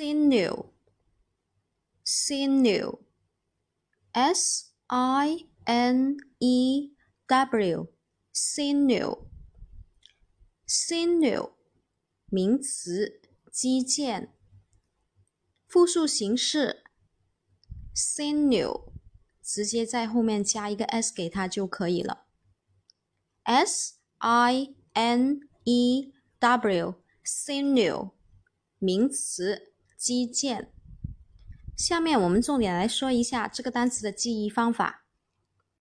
[0.00, 0.70] sinew,
[2.06, 3.00] sinew,
[4.14, 6.90] s i n e
[7.26, 7.86] w,
[8.32, 9.18] sinew,
[10.66, 11.50] sinew，
[12.30, 13.20] 名词，
[13.52, 14.28] 肌腱。
[15.66, 16.82] 复数形式
[17.94, 18.92] ，sinew，
[19.42, 22.24] 直接在后面加一个 s 给它就可以了。
[23.44, 28.12] s i n e w, sinew，
[28.78, 29.66] 名词。
[30.00, 30.70] 基建。
[31.76, 35.04] 下面我们重点来说一下这个单词的记忆方法。